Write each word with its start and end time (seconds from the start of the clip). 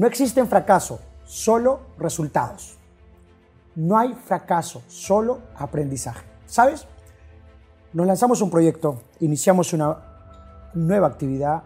No 0.00 0.06
existen 0.06 0.48
fracaso, 0.48 0.98
solo 1.26 1.80
resultados. 1.98 2.78
No 3.76 3.98
hay 3.98 4.14
fracaso, 4.14 4.82
solo 4.88 5.40
aprendizaje. 5.54 6.24
¿Sabes? 6.46 6.86
Nos 7.92 8.06
lanzamos 8.06 8.40
un 8.40 8.48
proyecto, 8.48 9.02
iniciamos 9.20 9.74
una 9.74 9.98
nueva 10.72 11.06
actividad, 11.06 11.64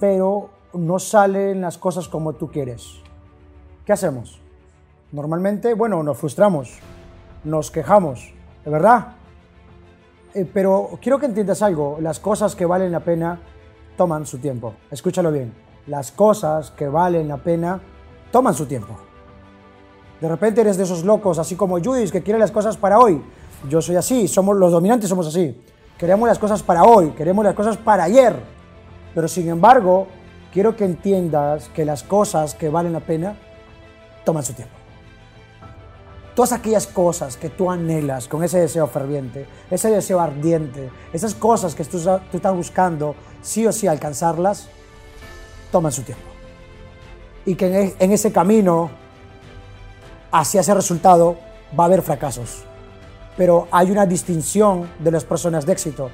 pero 0.00 0.50
no 0.72 0.98
salen 0.98 1.60
las 1.60 1.78
cosas 1.78 2.08
como 2.08 2.32
tú 2.32 2.50
quieres. 2.50 2.94
¿Qué 3.86 3.92
hacemos? 3.92 4.40
Normalmente, 5.12 5.74
bueno, 5.74 6.02
nos 6.02 6.18
frustramos, 6.18 6.80
nos 7.44 7.70
quejamos, 7.70 8.34
¿de 8.64 8.70
verdad? 8.72 9.12
Eh, 10.34 10.44
pero 10.52 10.98
quiero 11.00 11.20
que 11.20 11.26
entiendas 11.26 11.62
algo, 11.62 11.98
las 12.00 12.18
cosas 12.18 12.56
que 12.56 12.66
valen 12.66 12.90
la 12.90 13.04
pena 13.04 13.38
toman 13.96 14.26
su 14.26 14.38
tiempo. 14.38 14.74
Escúchalo 14.90 15.30
bien, 15.30 15.67
las 15.88 16.12
cosas 16.12 16.70
que 16.70 16.88
valen 16.88 17.28
la 17.28 17.38
pena 17.38 17.80
toman 18.30 18.54
su 18.54 18.66
tiempo. 18.66 18.96
De 20.20 20.28
repente 20.28 20.60
eres 20.60 20.76
de 20.76 20.84
esos 20.84 21.04
locos, 21.04 21.38
así 21.38 21.56
como 21.56 21.80
Judith, 21.80 22.10
que 22.10 22.22
quiere 22.22 22.38
las 22.38 22.50
cosas 22.50 22.76
para 22.76 22.98
hoy. 22.98 23.22
Yo 23.68 23.80
soy 23.80 23.96
así, 23.96 24.28
somos 24.28 24.56
los 24.56 24.70
dominantes 24.70 25.08
somos 25.08 25.26
así. 25.26 25.60
Queremos 25.96 26.28
las 26.28 26.38
cosas 26.38 26.62
para 26.62 26.84
hoy, 26.84 27.10
queremos 27.10 27.44
las 27.44 27.54
cosas 27.54 27.76
para 27.76 28.04
ayer. 28.04 28.36
Pero 29.14 29.28
sin 29.28 29.48
embargo, 29.48 30.06
quiero 30.52 30.76
que 30.76 30.84
entiendas 30.84 31.68
que 31.70 31.84
las 31.84 32.02
cosas 32.02 32.54
que 32.54 32.68
valen 32.68 32.92
la 32.92 33.00
pena 33.00 33.36
toman 34.24 34.42
su 34.44 34.52
tiempo. 34.52 34.74
Todas 36.34 36.52
aquellas 36.52 36.86
cosas 36.86 37.36
que 37.36 37.48
tú 37.48 37.68
anhelas 37.70 38.28
con 38.28 38.44
ese 38.44 38.60
deseo 38.60 38.86
ferviente, 38.86 39.46
ese 39.70 39.90
deseo 39.90 40.20
ardiente, 40.20 40.90
esas 41.12 41.34
cosas 41.34 41.74
que 41.74 41.84
tú, 41.84 41.98
tú 41.98 42.36
estás 42.36 42.54
buscando, 42.54 43.16
sí 43.42 43.66
o 43.66 43.72
sí 43.72 43.88
alcanzarlas, 43.88 44.68
toman 45.70 45.92
su 45.92 46.02
tiempo. 46.02 46.24
Y 47.44 47.54
que 47.54 47.94
en 47.98 48.12
ese 48.12 48.32
camino 48.32 48.90
hacia 50.30 50.60
ese 50.60 50.74
resultado 50.74 51.36
va 51.78 51.84
a 51.84 51.86
haber 51.86 52.02
fracasos. 52.02 52.64
Pero 53.36 53.68
hay 53.70 53.90
una 53.90 54.06
distinción 54.06 54.88
de 54.98 55.10
las 55.10 55.24
personas 55.24 55.64
de 55.64 55.72
éxito. 55.72 56.10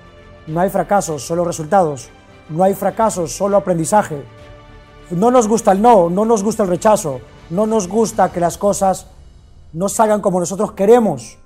No 0.47 0.61
hay 0.61 0.71
fracasos, 0.71 1.23
solo 1.23 1.45
resultados. 1.45 2.11
No 2.49 2.63
hay 2.63 2.75
fracasos, 2.75 3.33
solo 3.33 3.57
aprendizaje. 3.57 4.23
No 5.11 5.31
nos 5.31 5.49
gusta 5.49 5.73
el 5.73 5.81
no, 5.81 6.11
no 6.11 6.25
nos 6.25 6.43
gusta 6.43 6.63
el 6.63 6.69
rechazo, 6.69 7.21
no 7.51 7.67
nos 7.67 7.89
gusta 7.89 8.31
que 8.31 8.41
las 8.41 8.59
cosas 8.59 9.07
no 9.73 9.89
salgan 9.89 10.21
como 10.21 10.41
nosotros 10.41 10.73
queremos. 10.73 11.39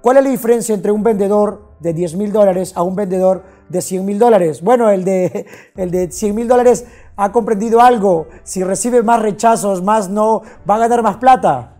¿Cuál 0.00 0.18
es 0.18 0.24
la 0.24 0.30
diferencia 0.30 0.74
entre 0.74 0.92
un 0.92 1.02
vendedor 1.02 1.71
de 1.82 1.92
10 1.92 2.16
mil 2.16 2.32
dólares 2.32 2.72
a 2.76 2.82
un 2.82 2.94
vendedor 2.94 3.42
de 3.68 3.82
100 3.82 4.04
mil 4.04 4.18
dólares? 4.18 4.62
Bueno, 4.62 4.90
el 4.90 5.04
de, 5.04 5.46
el 5.76 5.90
de 5.90 6.10
100 6.10 6.34
mil 6.34 6.48
dólares 6.48 6.86
ha 7.16 7.32
comprendido 7.32 7.80
algo. 7.80 8.28
Si 8.44 8.62
recibe 8.62 9.02
más 9.02 9.20
rechazos, 9.20 9.82
más 9.82 10.08
no, 10.08 10.42
va 10.68 10.76
a 10.76 10.78
ganar 10.78 11.02
más 11.02 11.16
plata. 11.16 11.72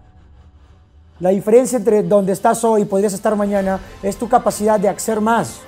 La 1.20 1.30
diferencia 1.30 1.78
entre 1.78 2.02
donde 2.02 2.32
estás 2.32 2.64
hoy 2.64 2.82
y 2.82 2.84
podrías 2.84 3.12
estar 3.12 3.36
mañana 3.36 3.78
es 4.02 4.16
tu 4.16 4.28
capacidad 4.28 4.80
de 4.80 4.88
hacer 4.88 5.20
más. 5.20 5.60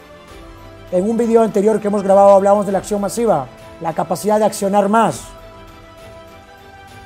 En 0.91 1.09
un 1.09 1.17
video 1.17 1.43
anterior 1.43 1.81
que 1.81 1.89
hemos 1.89 2.03
grabado 2.03 2.31
hablamos 2.31 2.67
de 2.67 2.73
la 2.73 2.79
acción 2.79 3.01
masiva, 3.01 3.47
la 3.81 3.93
capacidad 3.93 4.39
de 4.39 4.45
accionar 4.45 4.89
más. 4.89 5.23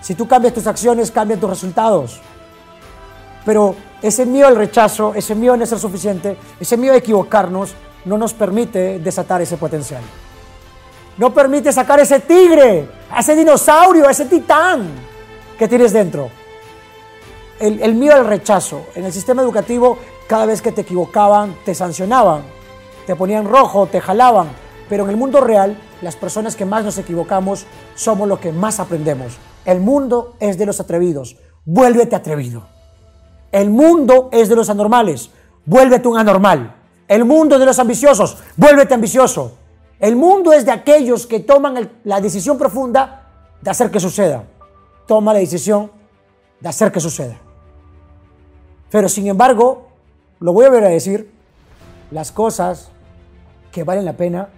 Si 0.01 0.15
tú 0.15 0.27
cambias 0.27 0.55
tus 0.55 0.67
acciones, 0.67 1.11
cambian 1.11 1.41
tus 1.41 1.51
resultados. 1.51 2.21
Pero 3.45 3.75
ese 4.03 4.27
miedo 4.27 4.47
al 4.47 4.57
rechazo, 4.57 5.15
ese 5.15 5.35
miedo 5.35 5.55
a 5.55 5.57
no 5.57 5.67
ser 5.67 5.79
suficiente, 5.79 6.37
ese 6.61 6.77
miedo 6.77 6.95
a 6.95 6.99
equivocarnos, 6.99 7.75
no 8.05 8.19
nos 8.19 8.35
permite 8.35 8.99
desatar 8.99 9.43
ese 9.43 9.57
potencial. 9.57 10.03
No 11.17 11.35
permite 11.35 11.73
sacar 11.73 11.99
ese 12.01 12.21
tigre, 12.21 12.89
ese 13.19 13.35
dinosaurio, 13.35 14.09
ese 14.09 14.27
titán 14.27 14.89
que 15.59 15.67
tienes 15.67 15.93
dentro. 15.93 16.31
El, 17.59 17.83
el, 17.83 17.95
miedo 17.95 18.15
al 18.15 18.27
rechazo. 18.27 18.87
En 18.95 19.05
el 19.05 19.13
sistema 19.13 19.43
educativo, 19.43 19.99
cada 20.29 20.47
vez 20.47 20.63
que 20.63 20.71
te 20.71 20.83
equivocaban, 20.83 21.57
te 21.65 21.75
sancionaban, 21.75 22.43
te 23.07 23.17
ponían 23.17 23.47
rojo, 23.47 23.87
te 23.87 24.01
jalaban. 24.01 24.49
Pero 24.89 25.05
en 25.05 25.11
el 25.11 25.17
mundo 25.17 25.41
real, 25.41 25.77
las 26.01 26.15
personas 26.15 26.55
que 26.55 26.65
más 26.65 26.85
nos 26.85 26.99
equivocamos 26.99 27.67
somos 27.97 28.29
los 28.29 28.39
que 28.39 28.53
más 28.53 28.79
aprendemos. 28.79 29.37
El 29.65 29.81
mundo 29.81 30.37
es 30.39 30.57
de 30.57 30.67
los 30.67 30.79
atrevidos. 30.79 31.37
Vuélvete 31.65 32.15
atrevido. 32.15 32.78
El 33.53 33.71
mundo 33.71 34.29
es 34.33 34.49
de 34.49 34.57
los 34.57 34.69
anormales, 34.71 35.31
vuélvete 35.65 36.09
un 36.09 36.19
anormal. 36.19 36.75
El 37.07 37.25
mundo 37.25 37.59
de 37.59 37.67
los 37.67 37.79
ambiciosos, 37.79 38.39
vuélvete 38.57 38.95
ambicioso. 38.95 39.53
El 39.99 40.17
mundo 40.17 40.53
es 40.53 40.65
de 40.65 40.73
aquellos 40.73 41.27
que 41.27 41.41
toman 41.41 41.91
la 42.05 42.21
decisión 42.21 42.59
profunda 42.59 43.27
de 43.61 43.71
hacer 43.71 43.91
que 43.91 44.01
suceda. 44.01 44.45
Toma 45.07 45.33
la 45.33 45.39
decisión 45.39 45.91
de 46.61 46.69
hacer 46.69 46.93
que 46.93 47.01
suceda. 47.01 47.39
Pero 48.91 49.09
sin 49.09 49.27
embargo, 49.27 49.89
lo 50.41 50.53
voy 50.53 50.67
a 50.67 50.69
volver 50.69 50.85
a 50.85 50.89
decir, 50.89 51.31
las 52.11 52.33
cosas 52.33 52.91
que 53.73 53.85
valen 53.85 54.05
la 54.05 54.17
pena 54.17 54.49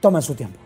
toman 0.00 0.22
su 0.22 0.34
tiempo. 0.34 0.58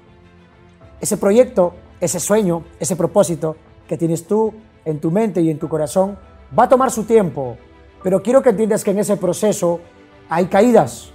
Ese 1.01 1.17
proyecto, 1.17 1.75
ese 2.01 2.21
sueño, 2.21 2.65
ese 2.81 2.97
propósito 2.97 3.57
que 3.87 3.97
tienes 3.97 4.27
tú 4.27 4.53
en 4.85 5.01
tu 5.01 5.11
mente 5.11 5.41
y 5.41 5.51
en 5.51 5.59
tu 5.59 5.69
corazón, 5.69 6.19
Va 6.57 6.65
a 6.65 6.69
tomar 6.69 6.91
su 6.91 7.05
tiempo, 7.05 7.57
pero 8.03 8.23
quiero 8.23 8.43
que 8.43 8.51
entiendas 8.51 8.85
que 8.85 8.91
en 8.93 8.99
ese 8.99 9.17
proceso 9.17 9.81
hay 10.29 10.47
caídas, 10.47 11.11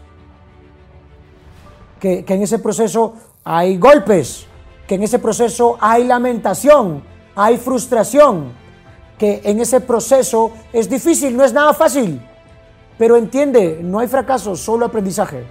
que, 1.99 2.25
en 2.27 2.41
ese 2.41 2.59
proceso 2.59 3.13
hay 3.43 3.77
golpes, 3.77 4.45
que 4.87 4.95
en 4.95 5.03
ese 5.03 5.19
proceso 5.19 5.77
hay 5.79 6.03
lamentación, 6.03 7.03
hay 7.35 7.57
frustración, 7.57 8.51
que 9.17 9.41
en 9.43 9.59
ese 9.59 9.79
proceso 9.79 10.51
es 10.73 10.89
difícil, 10.89 11.35
no 11.35 11.43
es 11.43 11.53
nada 11.53 11.73
fácil. 11.73 12.21
Pero 12.97 13.15
entiende, 13.15 13.79
no 13.81 13.99
hay 13.99 14.07
fracaso, 14.07 14.55
solo 14.55 14.85
aprendizaje. 14.85 15.45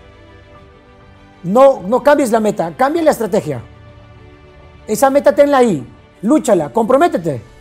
No, 1.43 1.83
no 1.83 2.03
cambies 2.03 2.31
la 2.31 2.39
meta, 2.39 2.75
cambia 2.77 3.03
la 3.03 3.11
estrategia. 3.11 3.63
Esa 4.87 5.11
meta 5.11 5.35
tenla 5.35 5.59
ahí, 5.59 5.85
lúchala, 6.23 6.73
comprométete. 6.73 7.52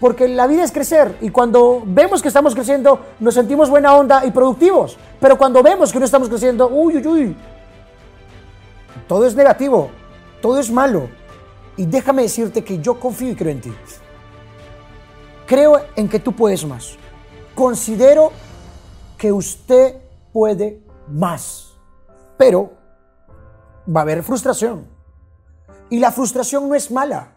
Porque 0.00 0.28
la 0.28 0.46
vida 0.46 0.62
es 0.62 0.72
crecer 0.72 1.16
y 1.22 1.30
cuando 1.30 1.82
vemos 1.86 2.20
que 2.20 2.28
estamos 2.28 2.54
creciendo 2.54 3.00
nos 3.18 3.34
sentimos 3.34 3.70
buena 3.70 3.94
onda 3.96 4.24
y 4.26 4.30
productivos. 4.30 4.98
Pero 5.20 5.38
cuando 5.38 5.62
vemos 5.62 5.90
que 5.90 5.98
no 5.98 6.04
estamos 6.04 6.28
creciendo, 6.28 6.68
uy, 6.68 6.98
uy, 6.98 7.06
uy, 7.06 7.36
todo 9.08 9.24
es 9.24 9.34
negativo, 9.34 9.90
todo 10.42 10.60
es 10.60 10.70
malo. 10.70 11.08
Y 11.78 11.86
déjame 11.86 12.22
decirte 12.22 12.62
que 12.62 12.78
yo 12.78 13.00
confío 13.00 13.30
y 13.30 13.36
creo 13.36 13.52
en 13.52 13.60
ti. 13.60 13.72
Creo 15.46 15.80
en 15.94 16.08
que 16.08 16.18
tú 16.18 16.32
puedes 16.32 16.64
más. 16.66 16.96
Considero 17.54 18.32
que 19.16 19.32
usted 19.32 19.96
puede 20.32 20.82
más. 21.08 21.74
Pero 22.36 22.72
va 23.94 24.00
a 24.00 24.02
haber 24.02 24.22
frustración. 24.22 24.86
Y 25.88 26.00
la 26.00 26.12
frustración 26.12 26.68
no 26.68 26.74
es 26.74 26.90
mala 26.90 27.35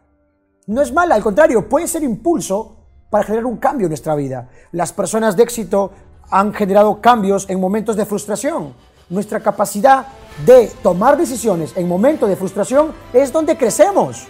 no 0.70 0.84
es 0.84 0.94
mala, 0.94 1.16
al 1.16 1.24
contrario, 1.24 1.68
puede 1.68 1.88
ser 1.88 2.04
impulso 2.04 2.76
para 3.10 3.24
generar 3.24 3.48
un 3.48 3.58
cambio 3.58 3.88
en 3.88 3.90
nuestra 3.90 4.14
vida. 4.14 4.50
Las 4.72 4.94
personas 4.94 5.36
de 5.36 5.42
éxito 5.42 5.90
han 6.30 6.54
generado 6.54 7.02
cambios 7.02 7.50
en 7.50 7.60
momentos 7.60 7.96
de 7.96 8.06
frustración. 8.06 8.76
Nuestra 9.10 9.40
capacidad 9.40 10.06
de 10.46 10.68
tomar 10.84 11.18
decisiones 11.18 11.74
en 11.76 11.88
momentos 11.88 12.30
de 12.30 12.36
frustración 12.36 12.92
es 13.12 13.34
donde 13.34 13.58
crecemos. 13.58 14.28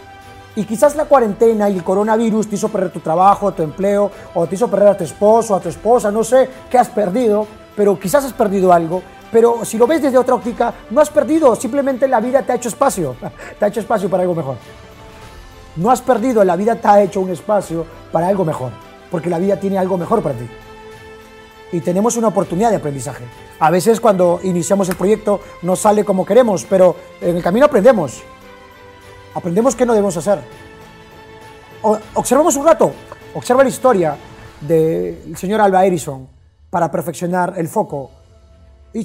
Y 0.55 0.63
quizás 0.63 0.95
la 0.95 1.05
cuarentena 1.05 1.69
y 1.69 1.75
el 1.75 1.83
coronavirus 1.83 2.47
te 2.47 2.55
hizo 2.55 2.69
perder 2.69 2.93
tu 2.93 3.01
trabajo, 3.01 3.51
tu 3.51 3.61
empleo, 3.61 4.09
o 4.33 4.47
te 4.47 4.55
hizo 4.55 4.69
perder 4.69 4.87
a 4.87 4.97
tu 4.97 5.03
esposo, 5.03 5.55
a 5.55 5.59
tu 5.59 5.67
esposa, 5.67 6.09
no 6.09 6.23
sé 6.23 6.49
qué 6.71 6.77
has 6.77 6.87
perdido, 6.87 7.45
pero 7.75 7.99
quizás 7.99 8.23
has 8.23 8.33
perdido 8.33 8.71
algo. 8.71 9.03
Pero 9.29 9.65
si 9.65 9.77
lo 9.77 9.85
ves 9.85 10.01
desde 10.01 10.17
otra 10.17 10.35
óptica, 10.35 10.73
no 10.89 11.01
has 11.01 11.09
perdido, 11.09 11.53
simplemente 11.57 12.07
la 12.07 12.21
vida 12.21 12.43
te 12.43 12.53
ha 12.53 12.55
hecho 12.55 12.69
espacio, 12.69 13.17
te 13.59 13.65
ha 13.65 13.67
hecho 13.67 13.81
espacio 13.81 14.09
para 14.09 14.23
algo 14.23 14.35
mejor. 14.35 14.55
No 15.75 15.91
has 15.91 16.01
perdido, 16.01 16.43
la 16.43 16.55
vida 16.55 16.75
te 16.75 16.87
ha 16.87 17.01
hecho 17.01 17.21
un 17.21 17.29
espacio 17.29 17.85
para 18.11 18.27
algo 18.27 18.43
mejor, 18.43 18.71
porque 19.11 19.29
la 19.29 19.39
vida 19.39 19.59
tiene 19.59 19.77
algo 19.77 19.97
mejor 19.97 20.21
para 20.21 20.35
ti. 20.35 20.47
Y 21.71 21.81
tenemos 21.81 22.17
una 22.17 22.29
oportunidad 22.29 22.71
de 22.71 22.77
aprendizaje. 22.77 23.23
A 23.59 23.69
veces 23.69 23.99
cuando 23.99 24.39
iniciamos 24.43 24.89
el 24.89 24.95
proyecto 24.95 25.41
no 25.61 25.75
sale 25.75 26.03
como 26.03 26.25
queremos, 26.25 26.65
pero 26.67 26.95
en 27.21 27.37
el 27.37 27.43
camino 27.43 27.67
aprendemos. 27.67 28.23
Aprendemos 29.35 29.75
qué 29.75 29.85
no 29.85 29.93
debemos 29.93 30.17
hacer. 30.17 30.39
observamos 32.15 32.55
un 32.55 32.65
rato, 32.65 32.91
observa 33.35 33.63
la 33.63 33.69
historia 33.69 34.17
del 34.61 35.37
señor 35.37 35.61
Alba 35.61 35.85
Edison 35.85 36.27
para 36.69 36.89
perfeccionar 36.89 37.53
el 37.57 37.67
foco. 37.67 38.11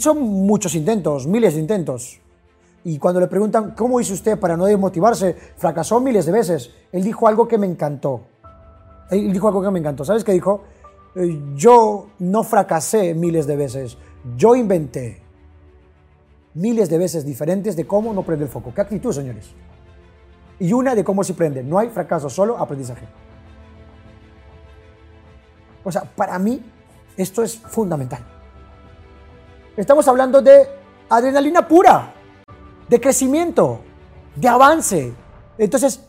Son 0.01 0.19
muchos 0.21 0.75
intentos, 0.75 1.27
miles 1.27 1.55
de 1.55 1.61
intentos. 1.61 2.21
Y 2.85 2.99
cuando 2.99 3.21
le 3.21 3.27
preguntan, 3.27 3.73
¿cómo 3.73 4.01
hizo 4.01 4.13
usted 4.13 4.39
para 4.39 4.57
no 4.57 4.67
desmotivarse? 4.67 5.35
Fracasó 5.57 6.01
miles 6.01 6.27
de 6.27 6.33
veces. 6.33 6.71
Él 6.93 7.03
dijo 7.03 7.27
algo 7.27 7.49
que 7.49 7.59
me 7.59 7.67
encantó. 7.67 8.23
Él 9.11 9.33
dijo 9.33 9.49
algo 9.49 9.63
que 9.63 9.71
me 9.71 9.79
encantó. 9.79 10.05
¿Sabes 10.05 10.23
qué 10.23 10.33
dijo? 10.33 10.65
Eh, 11.15 11.41
yo 11.55 12.09
no 12.19 12.45
fracasé 12.45 13.15
miles 13.15 13.47
de 13.47 13.57
veces. 13.57 13.97
Yo 14.37 14.55
inventé 14.55 15.23
miles 16.55 16.89
de 16.91 16.99
veces 16.99 17.25
diferentes 17.25 17.75
de 17.75 17.87
cómo 17.87 18.13
no 18.13 18.23
prender 18.23 18.49
el 18.49 18.53
foco. 18.53 18.73
¿Qué 18.75 18.83
actitud, 18.83 19.13
señores? 19.13 19.55
y 20.59 20.73
una 20.73 20.95
de 20.95 21.05
cómo 21.05 21.25
se 21.25 21.33
aprende. 21.33 21.63
No 21.63 21.79
hay 21.79 21.89
fracaso, 21.89 22.31
solo 22.31 22.59
aprendizaje. 22.59 23.07
O 25.83 25.93
sea, 25.93 26.03
para 26.03 26.39
mí 26.39 26.63
esto 27.17 27.43
es 27.43 27.59
fundamental. 27.59 28.21
Estamos 29.77 30.07
hablando 30.09 30.41
de 30.41 30.67
adrenalina 31.09 31.67
pura, 31.67 32.15
de 32.89 33.01
crecimiento, 33.01 33.81
de 34.37 34.49
avance. 34.49 35.13
Entonces, 35.59 36.01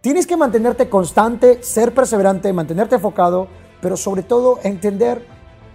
tienes 0.00 0.26
que 0.26 0.36
mantenerte 0.36 0.88
constante, 0.88 1.62
ser 1.62 1.92
perseverante, 1.94 2.52
mantenerte 2.52 2.96
enfocado, 2.96 3.48
pero 3.80 3.96
sobre 3.96 4.22
todo 4.22 4.60
entender 4.62 5.26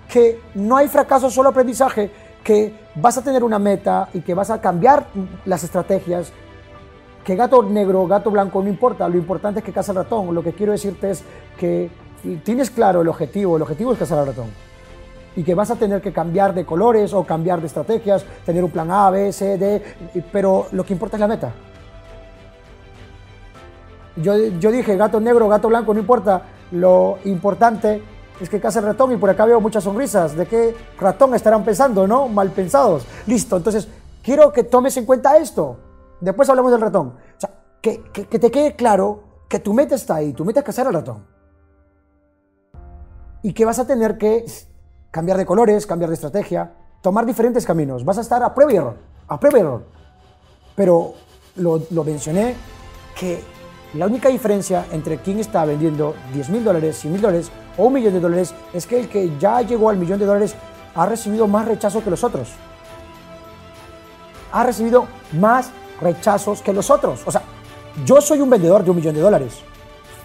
que 0.09 0.39
no 0.55 0.77
hay 0.77 0.87
fracaso, 0.87 1.29
solo 1.29 1.49
aprendizaje, 1.49 2.11
que 2.43 2.73
vas 2.95 3.17
a 3.17 3.23
tener 3.23 3.43
una 3.43 3.59
meta 3.59 4.09
y 4.13 4.21
que 4.21 4.33
vas 4.33 4.49
a 4.49 4.59
cambiar 4.59 5.07
las 5.45 5.63
estrategias, 5.63 6.31
que 7.23 7.35
gato 7.35 7.61
negro, 7.63 8.07
gato 8.07 8.31
blanco, 8.31 8.61
no 8.61 8.69
importa, 8.69 9.07
lo 9.07 9.17
importante 9.17 9.59
es 9.59 9.65
que 9.65 9.71
caza 9.71 9.91
el 9.91 9.97
ratón. 9.97 10.33
Lo 10.33 10.43
que 10.43 10.53
quiero 10.53 10.71
decirte 10.71 11.11
es 11.11 11.23
que 11.57 11.89
tienes 12.43 12.69
claro 12.71 13.01
el 13.01 13.07
objetivo, 13.07 13.55
el 13.55 13.61
objetivo 13.61 13.93
es 13.93 13.99
cazar 13.99 14.19
al 14.19 14.27
ratón. 14.27 14.70
Y 15.35 15.43
que 15.43 15.55
vas 15.55 15.71
a 15.71 15.75
tener 15.75 16.01
que 16.01 16.11
cambiar 16.11 16.53
de 16.53 16.65
colores 16.65 17.13
o 17.13 17.23
cambiar 17.23 17.61
de 17.61 17.67
estrategias, 17.67 18.25
tener 18.45 18.63
un 18.63 18.71
plan 18.71 18.91
A, 18.91 19.09
B, 19.09 19.31
C, 19.31 19.57
D, 19.57 19.81
pero 20.31 20.67
lo 20.71 20.85
que 20.85 20.93
importa 20.93 21.15
es 21.17 21.21
la 21.21 21.27
meta. 21.27 21.51
Yo, 24.17 24.35
yo 24.35 24.71
dije 24.71 24.97
gato 24.97 25.19
negro, 25.21 25.47
gato 25.47 25.69
blanco, 25.69 25.93
no 25.93 25.99
importa, 26.01 26.41
lo 26.71 27.17
importante 27.23 28.01
es 28.41 28.49
que 28.49 28.59
caza 28.59 28.79
el 28.79 28.85
ratón 28.85 29.11
y 29.11 29.17
por 29.17 29.29
acá 29.29 29.45
veo 29.45 29.61
muchas 29.61 29.83
sonrisas. 29.83 30.35
¿De 30.35 30.47
qué 30.47 30.75
ratón 30.99 31.35
estarán 31.35 31.63
pensando, 31.63 32.07
no? 32.07 32.27
Mal 32.27 32.49
pensados. 32.49 33.05
Listo, 33.27 33.57
entonces 33.57 33.87
quiero 34.23 34.51
que 34.51 34.63
tomes 34.63 34.97
en 34.97 35.05
cuenta 35.05 35.37
esto. 35.37 35.77
Después 36.19 36.49
hablamos 36.49 36.71
del 36.71 36.81
ratón. 36.81 37.09
O 37.09 37.39
sea, 37.39 37.51
que, 37.81 37.97
te 37.97 38.51
quede 38.51 38.75
claro 38.75 39.23
que 39.47 39.59
tu 39.59 39.73
meta 39.73 39.95
está 39.95 40.15
ahí, 40.15 40.33
tu 40.33 40.43
meta 40.43 40.61
es 40.61 40.65
cazar 40.65 40.87
al 40.87 40.93
ratón. 40.93 41.25
Y 43.43 43.53
que 43.53 43.65
vas 43.65 43.79
a 43.79 43.85
tener 43.85 44.17
que 44.17 44.45
cambiar 45.11 45.37
de 45.37 45.45
colores, 45.45 45.85
cambiar 45.85 46.09
de 46.09 46.15
estrategia, 46.15 46.71
tomar 47.01 47.25
diferentes 47.25 47.65
caminos. 47.65 48.03
Vas 48.03 48.17
a 48.17 48.21
estar 48.21 48.41
a 48.41 48.53
prueba 48.53 48.73
y 48.73 48.75
error, 48.77 48.97
a 49.27 49.39
prueba 49.39 49.57
y 49.57 49.61
error. 49.61 49.85
Pero 50.75 51.13
lo, 51.57 51.81
lo 51.91 52.03
mencioné 52.03 52.55
que 53.15 53.43
la 53.93 54.05
única 54.05 54.29
diferencia 54.29 54.85
entre 54.91 55.17
quien 55.17 55.39
está 55.39 55.65
vendiendo 55.65 56.15
10 56.33 56.49
mil 56.49 56.63
dólares, 56.63 56.97
100 56.97 57.11
mil 57.11 57.21
dólares 57.21 57.51
o 57.77 57.85
un 57.85 57.93
millón 57.93 58.13
de 58.13 58.21
dólares 58.21 58.53
es 58.73 58.87
que 58.87 58.99
el 58.99 59.09
que 59.09 59.37
ya 59.37 59.61
llegó 59.61 59.89
al 59.89 59.97
millón 59.97 60.17
de 60.17 60.25
dólares 60.25 60.55
ha 60.95 61.05
recibido 61.05 61.45
más 61.47 61.67
rechazo 61.67 62.03
que 62.03 62.09
los 62.09 62.23
otros. 62.23 62.49
Ha 64.53 64.63
recibido 64.63 65.07
más 65.33 65.71
rechazos 65.99 66.61
que 66.61 66.73
los 66.73 66.89
otros. 66.89 67.21
O 67.25 67.31
sea, 67.31 67.41
yo 68.05 68.21
soy 68.21 68.39
un 68.41 68.49
vendedor 68.49 68.83
de 68.83 68.91
un 68.91 68.97
millón 68.97 69.15
de 69.15 69.21
dólares. 69.21 69.59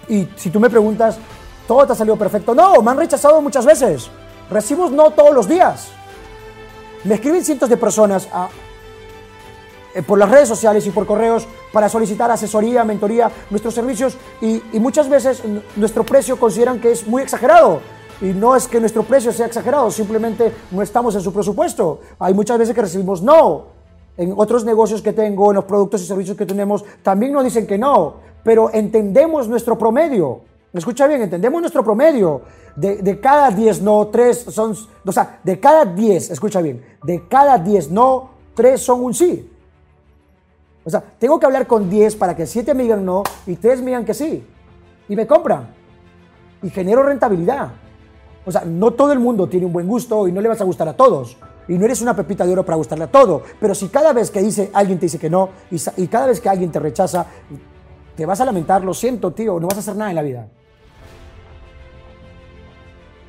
Y 0.08 0.28
si 0.36 0.50
tú 0.50 0.60
me 0.60 0.70
preguntas, 0.70 1.18
¿todo 1.66 1.86
te 1.86 1.92
ha 1.92 1.96
salido 1.96 2.16
perfecto? 2.16 2.54
No, 2.54 2.80
me 2.82 2.90
han 2.92 2.96
rechazado 2.96 3.40
muchas 3.40 3.66
veces. 3.66 4.10
Recibos 4.50 4.90
no 4.90 5.10
todos 5.10 5.34
los 5.34 5.48
días. 5.48 5.88
Me 7.04 7.14
escriben 7.14 7.44
cientos 7.44 7.69
de 7.69 7.76
personas 7.76 8.28
eh, 9.94 10.02
por 10.02 10.19
las 10.19 10.31
redes 10.31 10.48
sociales 10.48 10.87
y 10.87 10.90
por 10.90 11.06
correos 11.06 11.46
para 11.72 11.88
solicitar 11.88 12.31
asesoría, 12.31 12.84
mentoría, 12.84 13.31
nuestros 13.50 13.75
servicios 13.75 14.16
y, 14.40 14.62
y 14.72 14.81
muchas 14.81 15.08
veces 15.08 15.43
nuestro 15.76 16.04
precio 16.04 16.38
consideran 16.38 16.81
que 16.81 16.93
es 16.93 17.06
muy 17.06 17.22
exagerado. 17.22 17.81
Y 18.20 18.26
no 18.26 18.56
es 18.56 18.66
que 18.66 18.81
nuestro 18.81 19.02
precio 19.02 19.31
sea 19.31 19.46
exagerado, 19.46 19.90
simplemente 19.90 20.50
no 20.70 20.81
estamos 20.81 21.14
en 21.14 21.20
su 21.20 21.32
presupuesto. 21.32 22.00
Hay 22.19 22.32
muchas 22.32 22.58
veces 22.58 22.75
que 22.75 22.81
recibimos 22.81 23.20
no 23.20 23.76
en 24.16 24.34
otros 24.37 24.64
negocios 24.64 25.02
que 25.02 25.12
tengo, 25.12 25.50
en 25.50 25.56
los 25.56 25.64
productos 25.64 26.02
y 26.02 26.06
servicios 26.06 26.37
que 26.37 26.46
tenemos, 26.46 26.84
también 27.02 27.32
nos 27.32 27.44
dicen 27.44 27.66
que 27.66 27.78
no, 27.78 28.14
pero 28.42 28.70
entendemos 28.72 29.49
nuestro 29.49 29.76
promedio. 29.76 30.40
¿Me 30.76 30.81
escucha 30.81 31.06
bien? 31.06 31.23
Entendemos 31.23 31.58
nuestro 31.58 31.82
promedio. 31.82 32.43
De, 32.76 32.96
de 32.96 33.19
cada 33.19 33.50
10 33.50 33.81
no, 33.81 34.08
3 34.08 34.38
son, 34.50 34.76
o 35.06 35.11
sea, 35.11 35.40
de 35.43 35.58
cada 35.58 35.87
10, 35.87 36.32
escucha 36.32 36.61
bien, 36.61 36.84
de 37.02 37.26
cada 37.26 37.56
10 37.56 37.90
no, 37.93 38.28
3 38.52 38.78
son 38.78 39.02
un 39.02 39.14
sí. 39.14 39.50
O 40.84 40.90
sea, 40.90 41.02
tengo 41.19 41.40
que 41.40 41.46
hablar 41.46 41.67
con 41.67 41.88
10 41.88 42.17
para 42.17 42.37
que 42.37 42.44
7 42.44 42.75
me 42.75 42.82
digan 42.82 43.06
no 43.06 43.23
y 43.46 43.56
3 43.56 43.81
me 43.81 43.87
digan 43.87 44.05
que 44.05 44.12
sí. 44.12 44.46
Y 45.08 45.17
me 45.17 45.26
compran. 45.26 45.75
Y 46.62 46.69
genero 46.69 47.02
rentabilidad. 47.02 47.70
O 48.44 48.52
sea, 48.52 48.67
no 48.67 48.90
todo 48.90 49.14
el 49.14 49.19
mundo 49.19 49.49
tiene 49.49 49.64
un 49.64 49.73
buen 49.73 49.88
gusto 49.88 50.28
y 50.28 50.32
no 50.32 50.43
le 50.43 50.49
vas 50.50 50.61
a 50.61 50.64
gustar 50.64 50.90
a 50.90 50.94
todos 50.94 51.38
y 51.69 51.78
no 51.78 51.87
eres 51.87 52.02
una 52.02 52.14
pepita 52.14 52.44
de 52.44 52.52
oro 52.52 52.67
para 52.67 52.76
gustarle 52.76 53.05
a 53.05 53.11
todo. 53.11 53.43
Pero 53.58 53.75
si 53.75 53.88
cada 53.88 54.12
vez 54.12 54.31
que 54.31 54.43
dice 54.43 54.70
alguien 54.75 54.99
te 54.99 55.06
dice 55.06 55.19
que 55.19 55.31
no 55.31 55.49
y, 55.70 56.06
cada 56.08 56.26
vez 56.26 56.38
que 56.38 56.50
alguien 56.50 56.70
te 56.70 56.81
rechaza, 56.81 57.25
te 58.14 58.26
vas 58.26 58.43
a 58.43 58.44
lamentar, 58.44 58.84
lo 58.84 58.93
siento, 58.93 59.31
tío, 59.32 59.58
no 59.58 59.69
vas 59.69 59.78
a 59.78 59.81
hacer 59.81 59.96
nada 59.96 60.11
en 60.11 60.17
la 60.17 60.23
vida. 60.23 60.49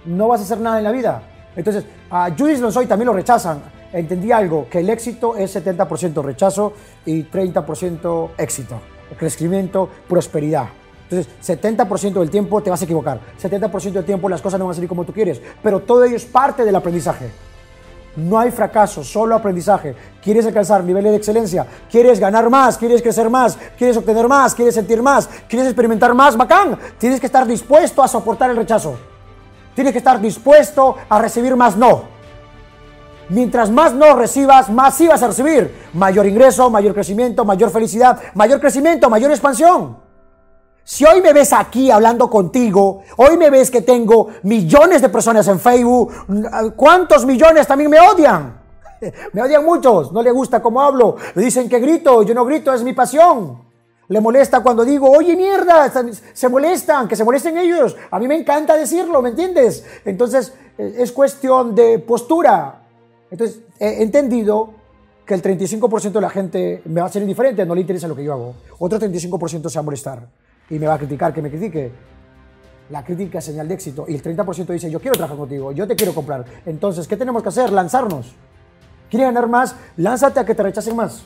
No 0.08 0.30
vas 0.30 0.40
a 0.42 0.44
hacer 0.44 0.60
nada 0.60 0.78
en 0.78 0.84
la 0.84 0.92
vida. 0.92 1.22
Entonces, 1.56 1.86
a 2.10 2.30
Judith 2.38 2.60
Lonsoy 2.60 2.86
también 2.86 3.08
lo 3.08 3.14
rechazan. 3.14 3.62
Entendí 3.92 4.32
algo, 4.32 4.68
que 4.70 4.80
el 4.80 4.90
éxito 4.90 5.36
es 5.36 5.56
70% 5.56 6.24
rechazo 6.24 6.74
y 7.06 7.24
30% 7.24 8.30
éxito, 8.38 8.82
crecimiento, 9.18 9.90
prosperidad. 10.08 10.68
Entonces, 11.10 11.34
70% 11.42 12.20
del 12.20 12.30
tiempo 12.30 12.62
te 12.62 12.70
vas 12.70 12.82
a 12.82 12.84
equivocar, 12.84 13.20
70% 13.42 13.92
del 13.94 14.04
tiempo 14.04 14.28
las 14.28 14.42
cosas 14.42 14.60
no 14.60 14.66
van 14.66 14.72
a 14.72 14.76
salir 14.76 14.90
como 14.90 15.06
tú 15.06 15.14
quieres, 15.14 15.42
pero 15.64 15.80
todo 15.80 16.04
ello 16.04 16.18
es 16.18 16.26
parte 16.26 16.66
del 16.66 16.76
aprendizaje. 16.76 17.32
No 18.18 18.40
hay 18.40 18.52
fracaso, 18.52 19.04
solo 19.04 19.36
aprendizaje. 19.36 19.96
¿Quieres 20.22 20.46
alcanzar 20.46 20.84
niveles 20.84 21.12
de 21.12 21.18
excelencia? 21.18 21.66
¿Quieres 21.90 22.20
ganar 22.20 22.50
más? 22.50 22.78
¿Quieres 22.78 23.02
crecer 23.02 23.30
más? 23.30 23.58
¿Quieres 23.78 23.96
obtener 23.96 24.28
más? 24.28 24.56
¿Quieres 24.56 24.74
sentir 24.74 25.02
más? 25.02 25.30
¿Quieres 25.48 25.68
experimentar 25.68 26.14
más? 26.16 26.36
Bacán. 26.36 26.78
Tienes 26.98 27.20
que 27.20 27.28
estar 27.28 27.46
dispuesto 27.46 28.02
a 28.02 28.08
soportar 28.08 28.50
el 28.50 28.58
rechazo. 28.58 28.98
Tienes 29.78 29.94
que 29.94 30.00
estar 30.00 30.20
dispuesto 30.20 30.96
a 31.08 31.22
recibir 31.22 31.56
más 31.56 31.78
no. 31.78 32.06
Mientras 33.30 33.70
más 33.70 33.94
no 33.94 34.16
recibas, 34.16 34.72
más 34.72 34.96
sí 34.96 35.08
vas 35.08 35.22
a 35.22 35.28
recibir. 35.28 35.72
Mayor 35.94 36.26
ingreso, 36.26 36.68
mayor 36.72 36.96
crecimiento, 36.96 37.46
mayor 37.46 37.70
felicidad, 37.70 38.20
mayor 38.34 38.60
crecimiento, 38.60 39.08
mayor 39.08 39.30
expansión. 39.30 40.00
Si 40.84 41.06
hoy 41.06 41.22
me 41.22 41.32
ves 41.32 41.54
aquí 41.54 41.92
hablando 41.92 42.28
contigo, 42.28 43.04
hoy 43.18 43.38
me 43.38 43.52
ves 43.52 43.70
que 43.70 43.84
tengo 43.84 44.30
millones 44.42 45.04
de 45.04 45.10
personas 45.10 45.48
en 45.48 45.60
Facebook, 45.60 46.12
¿cuántos 46.76 47.24
millones 47.28 47.68
también 47.68 47.92
me 47.92 48.00
odian? 48.00 48.58
Me 49.32 49.44
odian 49.44 49.64
muchos, 49.64 50.12
no 50.12 50.24
le 50.24 50.32
gusta 50.32 50.60
cómo 50.60 50.82
hablo, 50.82 51.18
le 51.36 51.44
dicen 51.44 51.70
que 51.70 51.78
grito, 51.78 52.24
yo 52.24 52.34
no 52.34 52.44
grito, 52.46 52.74
es 52.74 52.82
mi 52.82 52.94
pasión. 52.94 53.67
Le 54.10 54.22
molesta 54.22 54.62
cuando 54.62 54.86
digo, 54.86 55.10
oye 55.12 55.36
mierda, 55.36 55.92
se 56.34 56.50
molestan, 56.50 57.08
que 57.08 57.16
se 57.16 57.24
molesten 57.24 57.58
ellos. 57.58 57.96
A 58.10 58.20
mí 58.20 58.28
me 58.28 58.36
encanta 58.36 58.76
decirlo, 58.76 59.22
¿me 59.22 59.30
entiendes? 59.30 59.86
Entonces 60.06 60.54
e, 60.78 60.96
es 61.00 61.12
cuestión 61.12 61.76
de 61.76 62.00
postura. 62.00 62.84
Entonces 63.30 63.60
he 63.80 64.02
entendido 64.02 64.74
que 65.26 65.34
el 65.34 65.42
35% 65.42 66.12
de 66.14 66.22
la 66.22 66.30
gente 66.30 66.82
me 66.86 67.02
va 67.02 67.08
a 67.08 67.10
ser 67.10 67.22
indiferente, 67.22 67.66
no 67.66 67.76
le 67.76 67.82
interesa 67.82 68.08
lo 68.08 68.16
que 68.16 68.24
yo 68.24 68.34
hago. 68.34 68.56
Otro 68.80 68.98
35% 68.98 69.70
se 69.70 69.78
va 69.78 69.82
a 69.82 69.84
molestar 69.84 70.28
y 70.70 70.80
me 70.80 70.88
va 70.88 70.94
a 70.94 70.98
criticar, 70.98 71.34
que 71.34 71.42
me 71.42 71.50
critique. 71.50 71.92
La 72.90 73.04
crítica 73.04 73.40
es 73.40 73.46
señal 73.46 73.68
de 73.68 73.74
éxito. 73.74 74.06
Y 74.08 74.16
el 74.16 74.24
30% 74.24 74.68
dice, 74.68 74.90
yo 74.90 75.02
quiero 75.02 75.16
trabajar 75.16 75.38
contigo, 75.38 75.74
yo 75.74 75.86
te 75.86 75.98
quiero 75.98 76.16
comprar. 76.16 76.46
Entonces, 76.66 77.06
¿qué 77.10 77.18
tenemos 77.18 77.44
que 77.44 77.50
hacer? 77.50 77.74
Lanzarnos. 77.74 78.34
¿Quieres 79.10 79.28
ganar 79.28 79.50
más? 79.50 79.76
Lánzate 79.98 80.40
a 80.40 80.46
que 80.46 80.56
te 80.56 80.64
rechacen 80.64 80.96
más. 80.96 81.24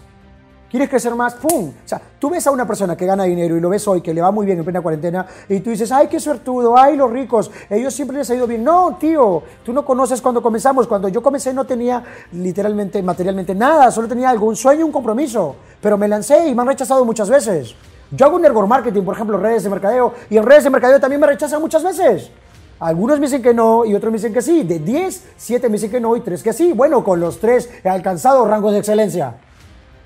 ¿Quieres 0.72 0.90
crecer 0.90 1.14
más? 1.16 1.34
¡Pum! 1.34 1.68
O 1.68 1.88
sea, 1.88 2.02
tú 2.18 2.30
ves 2.30 2.48
a 2.48 2.52
una 2.52 2.66
persona 2.66 2.96
que 2.96 3.06
gana 3.06 3.26
dinero 3.26 3.58
y 3.58 3.60
lo 3.60 3.68
ves 3.68 3.86
hoy, 3.90 4.00
que 4.00 4.14
le 4.14 4.22
va 4.22 4.32
muy 4.32 4.46
bien 4.46 4.58
en 4.58 4.64
plena 4.64 4.80
cuarentena, 4.80 5.28
y 5.50 5.60
tú 5.60 5.70
dices, 5.70 5.92
¡ay, 5.92 6.08
qué 6.08 6.18
suertudo! 6.18 6.78
¡Ay, 6.78 6.96
los 6.96 7.12
ricos! 7.12 7.52
Ellos 7.70 7.94
siempre 7.94 8.16
les 8.16 8.30
ha 8.30 8.36
ido 8.36 8.48
bien. 8.48 8.64
No, 8.64 8.96
tío, 8.98 9.44
tú 9.66 9.74
no 9.74 9.84
conoces 9.84 10.22
cuando 10.22 10.42
comenzamos. 10.42 10.88
Cuando 10.88 11.10
yo 11.10 11.22
comencé 11.22 11.54
no 11.54 11.66
tenía 11.66 12.02
literalmente, 12.32 13.04
materialmente 13.04 13.54
nada, 13.54 13.92
solo 13.92 14.08
tenía 14.08 14.30
algún 14.30 14.56
sueño, 14.56 14.86
un 14.86 14.94
compromiso. 14.94 15.58
Pero 15.82 15.98
me 15.98 16.08
lancé 16.08 16.48
y 16.48 16.56
me 16.56 16.62
han 16.62 16.70
rechazado 16.70 17.04
muchas 17.04 17.30
veces. 17.30 17.76
Yo 18.10 18.26
hago 18.26 18.40
network 18.40 18.70
marketing, 18.70 19.02
por 19.02 19.16
ejemplo, 19.16 19.38
redes 19.38 19.64
de 19.64 19.70
mercadeo, 19.70 20.14
y 20.30 20.38
en 20.38 20.44
redes 20.44 20.64
de 20.64 20.70
mercadeo 20.70 21.02
también 21.02 21.20
me 21.20 21.28
rechazan 21.28 21.60
muchas 21.60 21.84
veces. 21.84 22.32
Algunos 22.80 23.20
me 23.20 23.26
dicen 23.26 23.42
que 23.42 23.54
no 23.54 23.84
y 23.84 23.94
otros 23.94 24.10
me 24.10 24.20
dicen 24.20 24.34
que 24.34 24.42
sí. 24.42 24.64
De 24.64 24.80
10, 24.80 25.24
7 25.36 25.68
me 25.68 25.74
dicen 25.74 25.92
que 25.92 26.00
no 26.00 26.16
y 26.16 26.22
3 26.22 26.42
que 26.42 26.54
sí. 26.54 26.72
Bueno, 26.72 27.04
con 27.04 27.20
los 27.20 27.40
3 27.42 27.70
he 27.84 27.90
alcanzado 27.90 28.46
rangos 28.46 28.72
de 28.72 28.80
excelencia. 28.80 29.36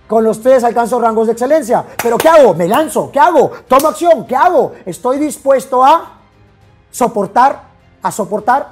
Con 0.07 0.23
los 0.23 0.41
3 0.41 0.63
alcanzo 0.63 0.99
rangos 0.99 1.27
de 1.27 1.33
excelencia. 1.33 1.83
Pero 2.01 2.17
¿qué 2.17 2.29
hago? 2.29 2.53
Me 2.53 2.67
lanzo. 2.67 3.11
¿Qué 3.11 3.19
hago? 3.19 3.51
Tomo 3.67 3.87
acción. 3.87 4.25
¿Qué 4.25 4.35
hago? 4.35 4.73
Estoy 4.85 5.17
dispuesto 5.17 5.83
a 5.83 6.19
soportar, 6.91 7.63
a 8.01 8.11
soportar 8.11 8.69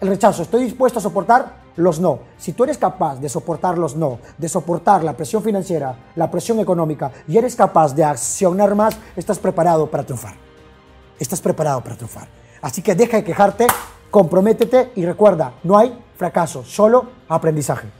el 0.00 0.08
rechazo. 0.08 0.42
Estoy 0.42 0.64
dispuesto 0.64 0.98
a 0.98 1.02
soportar 1.02 1.58
los 1.76 2.00
no. 2.00 2.20
Si 2.38 2.52
tú 2.52 2.64
eres 2.64 2.78
capaz 2.78 3.16
de 3.20 3.28
soportar 3.28 3.78
los 3.78 3.94
no, 3.94 4.18
de 4.36 4.48
soportar 4.48 5.04
la 5.04 5.16
presión 5.16 5.42
financiera, 5.42 5.94
la 6.16 6.30
presión 6.30 6.58
económica 6.60 7.10
y 7.26 7.38
eres 7.38 7.54
capaz 7.54 7.94
de 7.94 8.04
accionar 8.04 8.74
más, 8.74 8.96
estás 9.16 9.38
preparado 9.38 9.86
para 9.88 10.02
triunfar. 10.02 10.34
Estás 11.18 11.40
preparado 11.40 11.82
para 11.82 11.94
triunfar. 11.94 12.28
Así 12.62 12.82
que 12.82 12.94
deja 12.94 13.18
de 13.18 13.24
quejarte, 13.24 13.66
comprométete 14.10 14.92
y 14.96 15.04
recuerda, 15.04 15.52
no 15.62 15.78
hay 15.78 15.96
fracaso, 16.16 16.64
solo 16.64 17.06
aprendizaje. 17.28 17.97